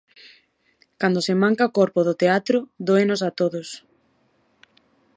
[1.01, 2.57] "Cando se manca o corpo do teatro
[2.89, 3.69] dóenos a todos".